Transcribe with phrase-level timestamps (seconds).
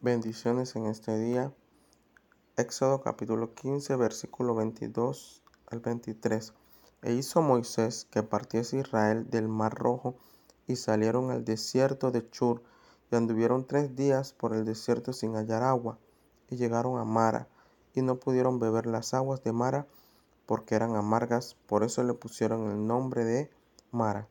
[0.00, 1.52] Bendiciones en este día.
[2.56, 6.52] Éxodo capítulo 15, versículo 22 al 23.
[7.02, 10.14] E hizo Moisés que partiese Israel del mar rojo
[10.68, 12.62] y salieron al desierto de Chur
[13.10, 15.98] y anduvieron tres días por el desierto sin hallar agua
[16.48, 17.48] y llegaron a Mara
[17.92, 19.88] y no pudieron beber las aguas de Mara
[20.46, 23.50] porque eran amargas, por eso le pusieron el nombre de
[23.90, 24.28] Mara.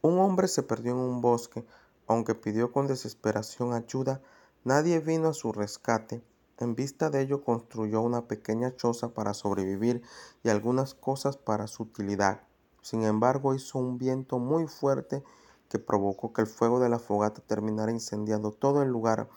[0.00, 1.64] Un hombre se perdió en un bosque
[2.08, 4.22] aunque pidió con desesperación ayuda,
[4.64, 6.22] nadie vino a su rescate.
[6.58, 10.02] En vista de ello construyó una pequeña choza para sobrevivir
[10.42, 12.40] y algunas cosas para su utilidad.
[12.80, 15.22] Sin embargo, hizo un viento muy fuerte
[15.68, 19.28] que provocó que el fuego de la fogata terminara incendiando todo el lugar.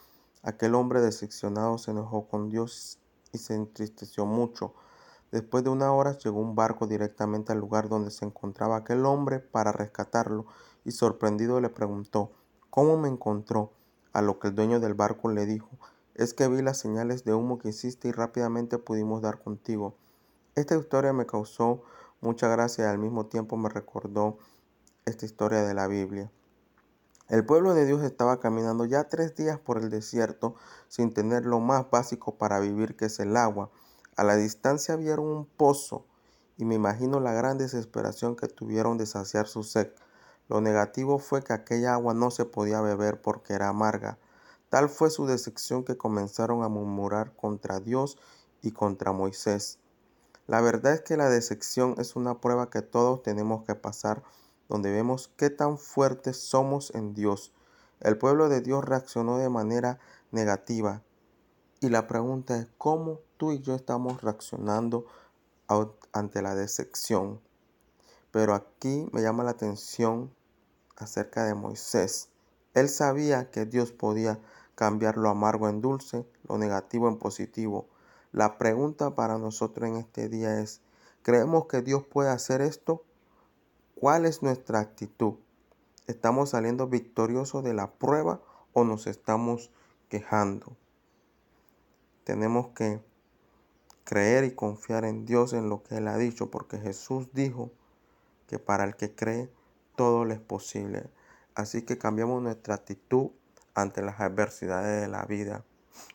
[0.41, 2.99] Aquel hombre decepcionado se enojó con Dios
[3.33, 4.73] y se entristeció mucho.
[5.29, 9.39] Después de una hora llegó un barco directamente al lugar donde se encontraba aquel hombre
[9.39, 10.45] para rescatarlo
[10.85, 12.31] y sorprendido le preguntó
[12.71, 13.73] ¿Cómo me encontró?
[14.13, 15.67] A lo que el dueño del barco le dijo,
[16.15, 19.93] es que vi las señales de humo que hiciste y rápidamente pudimos dar contigo.
[20.55, 21.83] Esta historia me causó
[22.21, 24.37] mucha gracia y al mismo tiempo me recordó
[25.03, 26.31] esta historia de la Biblia.
[27.27, 30.55] El pueblo de Dios estaba caminando ya tres días por el desierto
[30.87, 33.69] sin tener lo más básico para vivir que es el agua.
[34.15, 36.05] A la distancia vieron un pozo
[36.57, 39.91] y me imagino la gran desesperación que tuvieron de saciar su sed.
[40.47, 44.17] Lo negativo fue que aquella agua no se podía beber porque era amarga.
[44.69, 48.17] Tal fue su decepción que comenzaron a murmurar contra Dios
[48.61, 49.79] y contra Moisés.
[50.47, 54.23] La verdad es que la decepción es una prueba que todos tenemos que pasar,
[54.67, 57.53] donde vemos qué tan fuertes somos en Dios.
[57.99, 59.99] El pueblo de Dios reaccionó de manera
[60.31, 61.03] negativa.
[61.79, 65.05] Y la pregunta es, ¿cómo tú y yo estamos reaccionando
[66.11, 67.39] ante la decepción?
[68.31, 70.33] Pero aquí me llama la atención
[70.95, 72.29] acerca de Moisés.
[72.73, 74.39] Él sabía que Dios podía
[74.75, 77.87] cambiar lo amargo en dulce, lo negativo en positivo.
[78.31, 80.81] La pregunta para nosotros en este día es,
[81.21, 83.03] ¿creemos que Dios puede hacer esto?
[83.95, 85.33] ¿Cuál es nuestra actitud?
[86.07, 88.41] ¿Estamos saliendo victoriosos de la prueba
[88.71, 89.69] o nos estamos
[90.07, 90.77] quejando?
[92.23, 93.01] Tenemos que
[94.05, 97.71] creer y confiar en Dios en lo que Él ha dicho, porque Jesús dijo
[98.51, 99.49] que para el que cree,
[99.95, 101.09] todo le es posible.
[101.55, 103.29] Así que cambiamos nuestra actitud
[103.73, 105.63] ante las adversidades de la vida,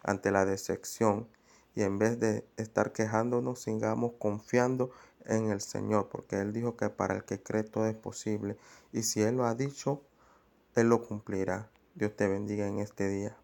[0.03, 1.29] ante la decepción.
[1.75, 4.91] Y en vez de estar quejándonos, sigamos confiando
[5.25, 8.59] en el Señor, porque Él dijo que para el que cree todo es posible.
[8.93, 10.03] Y si Él lo ha dicho,
[10.75, 11.71] Él lo cumplirá.
[11.95, 13.35] Dios te bendiga en este día.